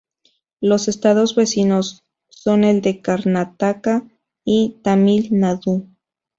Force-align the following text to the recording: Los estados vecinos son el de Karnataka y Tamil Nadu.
Los 0.61 0.87
estados 0.87 1.35
vecinos 1.35 2.01
son 2.27 2.63
el 2.63 2.81
de 2.81 3.01
Karnataka 3.01 4.03
y 4.43 4.79
Tamil 4.81 5.27
Nadu. 5.29 5.89